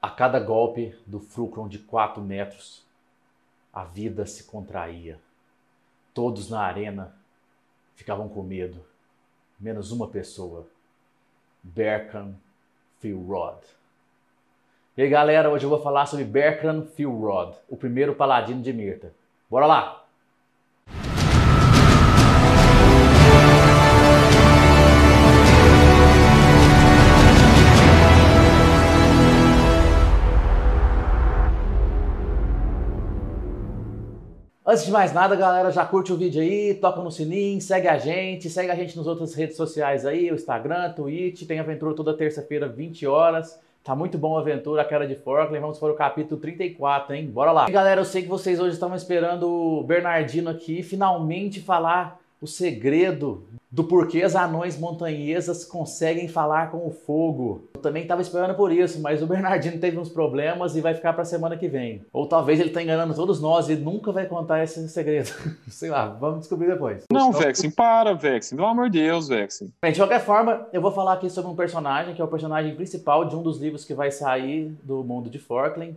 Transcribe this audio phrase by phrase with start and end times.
[0.00, 2.86] A cada golpe do fulcrum de quatro metros,
[3.72, 5.20] a vida se contraía.
[6.14, 7.14] Todos na arena
[7.94, 8.82] ficavam com medo,
[9.58, 10.66] menos uma pessoa,
[11.62, 12.34] Berkan
[12.98, 13.60] Philrod.
[14.96, 19.14] E aí galera, hoje eu vou falar sobre Berkan Philrod, o primeiro paladino de Mirta.
[19.50, 20.06] Bora lá!
[34.70, 37.98] Antes de mais nada, galera, já curte o vídeo aí, toca no sininho, segue a
[37.98, 42.16] gente, segue a gente nas outras redes sociais aí, o Instagram, Twitch, tem aventura toda
[42.16, 43.58] terça-feira, 20 horas.
[43.82, 45.58] Tá muito bom a aventura, a cara de Forkland.
[45.58, 47.26] Vamos para o capítulo 34, hein?
[47.26, 47.68] Bora lá.
[47.68, 52.46] E, galera, eu sei que vocês hoje estavam esperando o Bernardino aqui finalmente falar o
[52.46, 57.68] segredo do porquê as anões montanhesas conseguem falar com o fogo.
[57.74, 61.12] Eu também estava esperando por isso, mas o Bernardino teve uns problemas e vai ficar
[61.12, 62.02] para a semana que vem.
[62.12, 65.30] Ou talvez ele está enganando todos nós e nunca vai contar esse segredo.
[65.68, 67.04] Sei lá, vamos descobrir depois.
[67.12, 68.56] Não, Vexen, para, Vexen.
[68.56, 69.72] Pelo amor de Deus, Vexen.
[69.80, 72.74] Bem, de qualquer forma, eu vou falar aqui sobre um personagem que é o personagem
[72.74, 75.94] principal de um dos livros que vai sair do mundo de Forkland.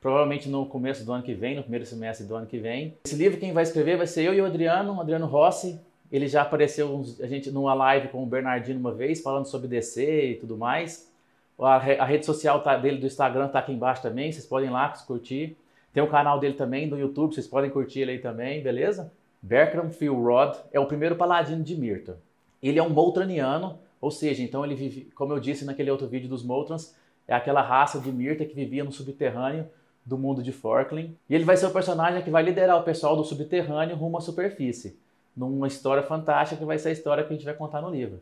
[0.00, 2.94] Provavelmente no começo do ano que vem, no primeiro semestre do ano que vem.
[3.04, 6.26] Esse livro quem vai escrever vai ser eu e o Adriano, o Adriano Rossi, ele
[6.26, 10.34] já apareceu a gente numa live com o Bernardino uma vez, falando sobre DC e
[10.36, 11.10] tudo mais.
[11.58, 14.72] A, a rede social tá, dele do Instagram está aqui embaixo também, vocês podem ir
[14.72, 15.56] lá curtir.
[15.92, 19.12] Tem o canal dele também do YouTube, vocês podem curtir ele aí também, beleza?
[19.42, 22.18] Bertram Philrod é o primeiro paladino de Mirta.
[22.62, 26.28] Ele é um Moltraniano, ou seja, então ele vive, como eu disse naquele outro vídeo
[26.28, 26.94] dos Moltrans,
[27.26, 29.66] é aquela raça de Mirta que vivia no subterrâneo
[30.08, 31.14] do mundo de Forkland.
[31.28, 34.20] E ele vai ser o personagem que vai liderar o pessoal do subterrâneo rumo à
[34.20, 34.96] superfície
[35.36, 38.20] numa história fantástica que vai ser a história que a gente vai contar no livro.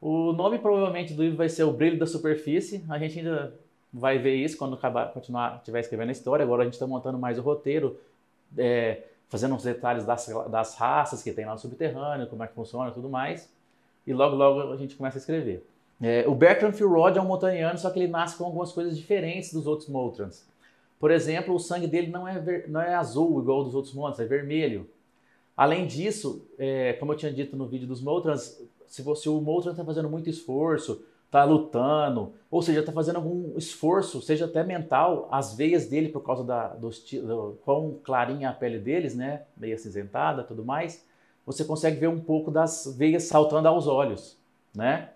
[0.00, 2.84] O nome provavelmente do livro vai ser O Brilho da Superfície.
[2.88, 3.54] A gente ainda
[3.92, 6.42] vai ver isso quando acabar, continuar, estiver escrevendo a história.
[6.42, 8.00] Agora a gente está montando mais o roteiro,
[8.58, 12.54] é, fazendo uns detalhes das, das raças que tem lá no subterrâneo, como é que
[12.54, 13.48] funciona e tudo mais.
[14.06, 15.64] E logo, logo a gente começa a escrever.
[16.02, 19.52] É, o Bertrand Philrod é um montanhano, só que ele nasce com algumas coisas diferentes
[19.52, 20.48] dos outros Moltrans.
[21.00, 24.20] Por exemplo, o sangue dele não é, ver, não é azul igual dos outros monstros,
[24.20, 24.86] é vermelho.
[25.56, 29.72] Além disso, é, como eu tinha dito no vídeo dos Moltrans, se, você, o Moltran
[29.72, 35.26] está fazendo muito esforço, está lutando, ou seja, está fazendo algum esforço, seja até mental,
[35.30, 39.74] as veias dele, por causa da, do, do quão clarinha a pele deles, né, meio
[39.74, 41.06] acinzentada tudo mais,
[41.46, 44.36] você consegue ver um pouco das veias saltando aos olhos,
[44.74, 45.10] né?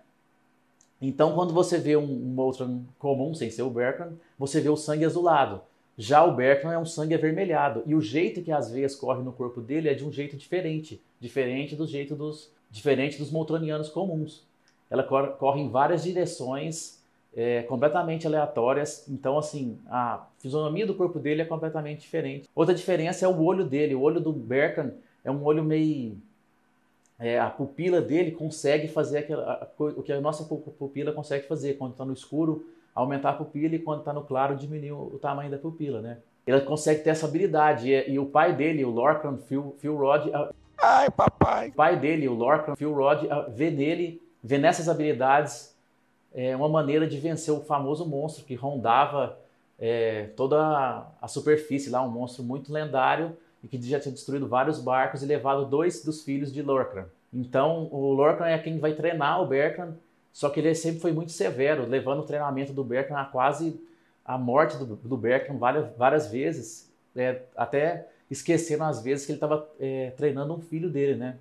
[1.01, 4.77] Então, quando você vê um, um Moltran comum, sem ser o Bertrand, você vê o
[4.77, 5.61] sangue azulado.
[5.97, 9.31] Já o Bertrand é um sangue avermelhado e o jeito que as veias correm no
[9.31, 14.43] corpo dele é de um jeito diferente, diferente do jeito dos diferente dos moltronianos comuns.
[14.89, 17.01] Ela corre, corre em várias direções
[17.33, 19.07] é, completamente aleatórias.
[19.07, 22.49] Então, assim, a fisionomia do corpo dele é completamente diferente.
[22.53, 23.95] Outra diferença é o olho dele.
[23.95, 24.91] O olho do Bertrand
[25.23, 26.17] é um olho meio
[27.17, 31.75] é, a pupila dele consegue fazer aquela, a, o que a nossa pupila consegue fazer
[31.75, 35.51] quando está no escuro aumentar a pupila e quando está no claro diminuir o tamanho
[35.51, 36.19] da pupila, né?
[36.47, 40.29] Ele consegue ter essa habilidade e, e o pai dele, o Lorcan Phil, Phil Rod,
[40.81, 45.75] ai papai, o pai dele, o Lorcan Phil Rod, vê nele, vê nessas habilidades
[46.33, 49.37] é, uma maneira de vencer o famoso monstro que rondava
[49.77, 54.47] é, toda a, a superfície lá, um monstro muito lendário e que já tinha destruído
[54.47, 57.05] vários barcos e levado dois dos filhos de Lorcan.
[57.33, 59.95] Então, o Lorcan é quem vai treinar o Bertrand
[60.35, 63.79] só que ele sempre foi muito severo, levando o treinamento do Bertrand a quase
[64.25, 65.17] a morte do, do
[65.57, 70.89] várias, várias vezes, é, até esquecendo às vezes que ele estava é, treinando um filho
[70.89, 71.37] dele, né?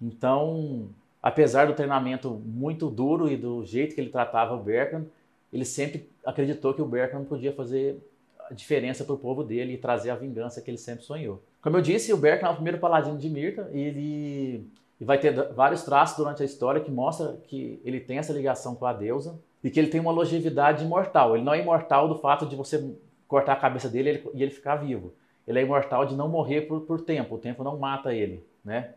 [0.00, 0.88] Então,
[1.22, 5.04] apesar do treinamento muito duro e do jeito que ele tratava o Bertrand,
[5.52, 8.02] ele sempre acreditou que o Bertrand podia fazer
[8.48, 11.42] a diferença para o povo dele e trazer a vingança que ele sempre sonhou.
[11.60, 14.66] Como eu disse, o Bertrand é o primeiro paladino de Mirta e ele
[15.00, 18.74] e vai ter vários traços durante a história que mostra que ele tem essa ligação
[18.74, 21.34] com a deusa e que ele tem uma longevidade imortal.
[21.34, 22.94] Ele não é imortal do fato de você
[23.28, 25.12] cortar a cabeça dele e ele ficar vivo.
[25.46, 27.34] Ele é imortal de não morrer por, por tempo.
[27.34, 28.94] O tempo não mata ele, né?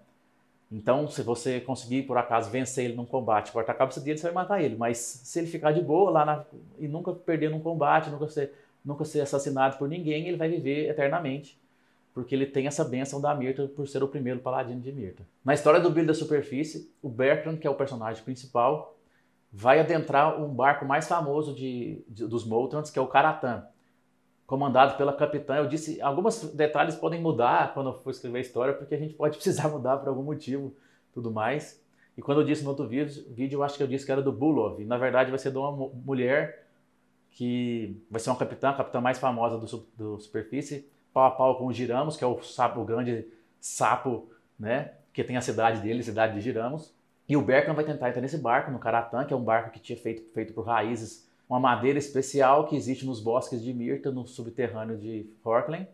[0.72, 4.28] Então, se você conseguir, por acaso, vencer ele num combate, cortar a cabeça dele, você
[4.28, 4.78] vai matar ele.
[4.78, 6.46] Mas se ele ficar de boa lá na,
[6.78, 8.54] e nunca perder num combate, nunca ser,
[8.86, 11.59] nunca ser assassinado por ninguém, ele vai viver eternamente
[12.14, 15.24] porque ele tem essa benção da Mirta por ser o primeiro paladino de Mirta.
[15.44, 18.98] Na história do Brilho da Superfície, o Bertrand, que é o personagem principal,
[19.52, 23.66] vai adentrar um barco mais famoso de, de dos Moltrans, que é o Karatan,
[24.46, 25.56] comandado pela capitã.
[25.56, 29.14] Eu disse, alguns detalhes podem mudar quando eu for escrever a história, porque a gente
[29.14, 30.74] pode precisar mudar por algum motivo,
[31.14, 31.82] tudo mais.
[32.18, 34.22] E quando eu disse no outro vídeo, vídeo eu acho que eu disse que era
[34.22, 36.68] do Bulov, na verdade vai ser de uma mulher
[37.32, 40.90] que vai ser uma capitã, a capitã mais famosa do, do Superfície,
[41.20, 43.28] pau a pau com o Giramos, que é o sapo, o grande
[43.60, 44.30] sapo,
[44.60, 44.94] né?
[45.14, 46.94] Que tem a cidade dele, a cidade de Giramos.
[47.28, 49.80] E o Berkan vai tentar entrar nesse barco, no Karatan, que é um barco que
[49.80, 54.26] tinha feito, feito por raízes, uma madeira especial que existe nos bosques de Mirta, no
[54.26, 55.88] subterrâneo de Forkland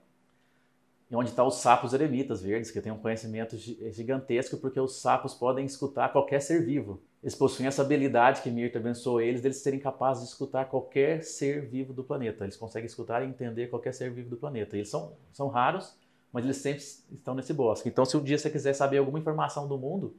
[1.13, 5.33] onde estão tá os sapos eremitas verdes, que têm um conhecimento gigantesco, porque os sapos
[5.33, 7.01] podem escutar qualquer ser vivo.
[7.25, 11.65] Eles possuem essa habilidade que Mirta abençoou eles, deles serem capazes de escutar qualquer ser
[11.65, 12.43] vivo do planeta.
[12.43, 14.75] Eles conseguem escutar e entender qualquer ser vivo do planeta.
[14.77, 15.97] Eles são, são raros,
[16.31, 17.89] mas eles sempre estão nesse bosque.
[17.89, 20.15] Então, se um dia você quiser saber alguma informação do mundo,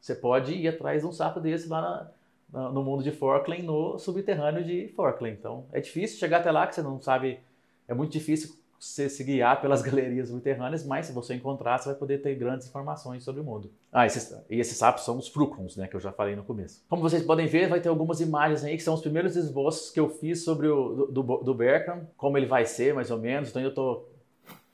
[0.00, 2.10] você pode ir atrás de um sapo desse lá na,
[2.50, 5.36] na, no mundo de Forkland, no subterrâneo de Forkland.
[5.38, 7.40] Então, é difícil chegar até lá, que você não sabe...
[7.86, 11.98] É muito difícil você se guiar pelas galerias subterrâneas, mas se você encontrar, você vai
[11.98, 13.70] poder ter grandes informações sobre o mundo.
[13.92, 16.84] Ah, esses, e esses sapos são os frucrons, né, que eu já falei no começo.
[16.88, 19.98] Como vocês podem ver, vai ter algumas imagens aí que são os primeiros esboços que
[19.98, 23.50] eu fiz sobre o do, do, Berkham, como ele vai ser, mais ou menos.
[23.50, 24.08] Então eu estou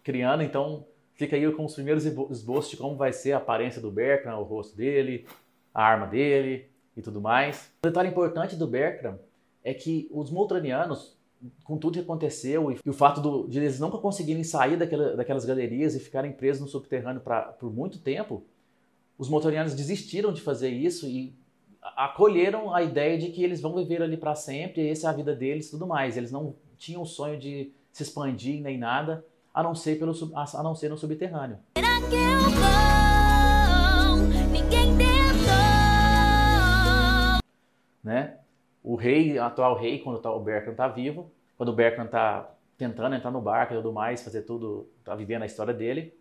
[0.03, 0.85] criando, então
[1.15, 4.43] fica aí com os primeiros esboços de como vai ser a aparência do Berkham, o
[4.43, 5.27] rosto dele,
[5.73, 7.71] a arma dele e tudo mais.
[7.85, 9.19] Um detalhe importante do Berkham
[9.63, 11.14] é que os Moltranianos
[11.63, 15.17] com tudo que aconteceu e, e o fato do, de eles nunca conseguirem sair daquela,
[15.17, 18.43] daquelas galerias e ficarem presos no subterrâneo pra, por muito tempo,
[19.19, 21.35] os motorianos desistiram de fazer isso e
[21.97, 25.13] acolheram a ideia de que eles vão viver ali para sempre, e essa é a
[25.13, 26.17] vida deles e tudo mais.
[26.17, 30.63] Eles não tinham o sonho de se expandir nem nada, a não ser, pelo, a
[30.63, 31.59] não ser no subterrâneo.
[38.03, 38.39] Né?
[38.85, 42.55] O rei, o atual rei, quando tá, o Berkan está vivo, quando o Berkan está
[42.77, 46.15] tentando entrar no barco e tudo mais, fazer tudo, tá vivendo a história dele,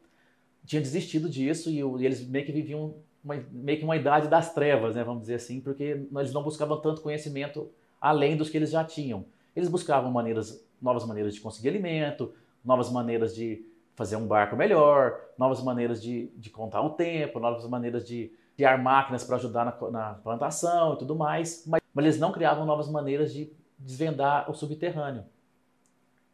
[0.65, 4.53] tinha desistido disso e, e eles meio que viviam uma, meio que uma idade das
[4.53, 7.69] trevas, né, vamos dizer assim, porque eles não buscavam tanto conhecimento
[7.99, 9.25] além dos que eles já tinham.
[9.55, 12.33] Eles buscavam maneiras, novas maneiras de conseguir alimento,
[12.63, 13.65] novas maneiras de
[13.95, 18.77] fazer um barco melhor, novas maneiras de, de contar o tempo, novas maneiras de criar
[18.77, 22.89] máquinas para ajudar na, na, plantação e tudo mais, mas, mas eles não criavam novas
[22.89, 25.23] maneiras de desvendar o subterrâneo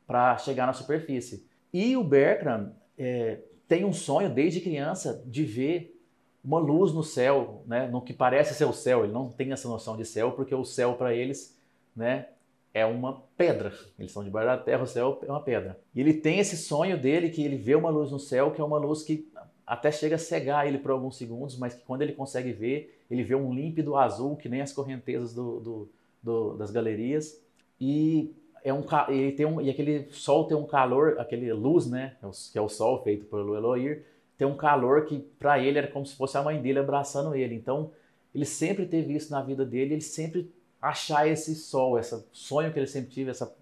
[0.05, 1.47] para chegar na superfície.
[1.73, 5.95] E o Bertram é, tem um sonho desde criança de ver
[6.43, 9.03] uma luz no céu, né, no que parece ser o céu.
[9.03, 11.57] Ele não tem essa noção de céu porque o céu para eles,
[11.95, 12.27] né,
[12.73, 13.69] é uma pedra.
[13.97, 15.79] Eles estão debaixo da terra, o céu é uma pedra.
[15.93, 18.63] E ele tem esse sonho dele que ele vê uma luz no céu, que é
[18.63, 19.27] uma luz que
[19.69, 23.23] até chega a cegar ele por alguns segundos, mas que quando ele consegue ver, ele
[23.23, 25.89] vê um límpido azul que nem as correntezas do, do,
[26.23, 27.39] do, das galerias.
[27.79, 28.33] E
[28.63, 32.27] é um ele tem um e aquele sol tem um calor, aquele luz, né, é
[32.51, 34.03] que é o sol feito pelo Eloir,
[34.39, 37.53] tem um calor que para ele era como se fosse a mãe dele abraçando ele.
[37.53, 37.91] Então,
[38.33, 40.51] ele sempre teve isso na vida dele, ele sempre
[40.81, 43.55] achar esse sol, esse sonho que ele sempre teve, essa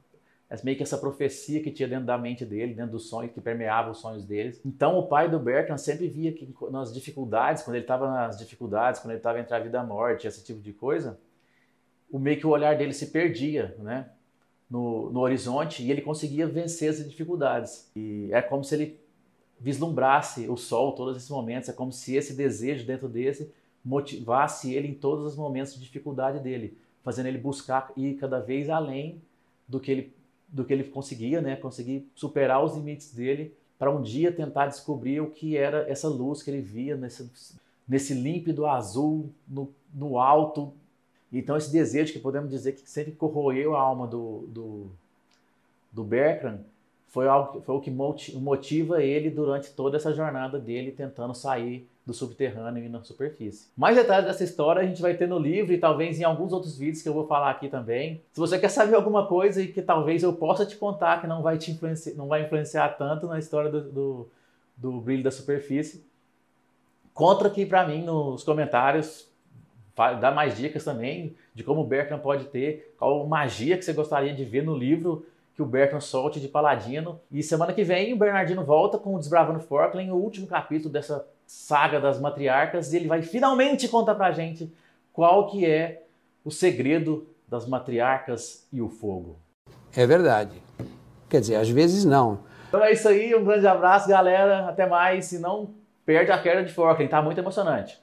[0.64, 3.92] meio que essa profecia que tinha dentro da mente dele, dentro dos sonhos, que permeava
[3.92, 4.62] os sonhos deles.
[4.66, 9.02] Então o pai do Bertrand sempre via que nas dificuldades, quando ele estava nas dificuldades,
[9.02, 11.20] quando ele estava entre a vida e a morte, esse tipo de coisa,
[12.10, 14.10] o meio que o olhar dele se perdia, né?
[14.70, 17.90] No, no horizonte e ele conseguia vencer as dificuldades.
[17.96, 19.00] E é como se ele
[19.60, 23.52] vislumbrasse o sol todos esses momentos, é como se esse desejo dentro desse
[23.84, 28.70] motivasse ele em todos os momentos de dificuldade dele, fazendo ele buscar ir cada vez
[28.70, 29.22] além
[29.68, 30.17] do que ele
[30.48, 31.56] do que ele conseguia, né?
[31.56, 36.42] Conseguir superar os limites dele para um dia tentar descobrir o que era essa luz
[36.42, 37.30] que ele via nesse,
[37.88, 40.74] nesse límpido azul no, no alto.
[41.32, 44.92] Então esse desejo que podemos dizer que sempre corroeu a alma do, do,
[45.92, 46.60] do Bertrand
[47.08, 52.14] foi, algo, foi o que motiva ele durante toda essa jornada dele tentando sair do
[52.14, 53.70] subterrâneo e na superfície.
[53.76, 56.78] Mais detalhes dessa história a gente vai ter no livro e talvez em alguns outros
[56.78, 58.22] vídeos que eu vou falar aqui também.
[58.32, 61.42] Se você quer saber alguma coisa e que talvez eu possa te contar que não
[61.42, 64.30] vai te influenciar, não vai influenciar tanto na história do, do,
[64.78, 66.06] do brilho da superfície,
[67.14, 69.28] conta aqui para mim nos comentários,
[70.22, 74.34] dá mais dicas também de como o Bertrand pode ter, qual magia que você gostaria
[74.34, 75.26] de ver no livro
[75.58, 77.20] que o Bertrand solte de Paladino.
[77.32, 81.28] E semana que vem o Bernardino volta com o Desbravando Forkland, o último capítulo dessa
[81.48, 84.72] saga das matriarcas, e ele vai finalmente contar pra gente
[85.12, 86.04] qual que é
[86.46, 89.40] o segredo das matriarcas e o fogo.
[89.96, 90.62] É verdade.
[91.28, 92.42] Quer dizer, às vezes não.
[92.68, 94.70] Então é isso aí, um grande abraço, galera.
[94.70, 95.26] Até mais.
[95.26, 95.72] Se não,
[96.06, 98.00] perde a queda de Forkland, tá muito emocionante.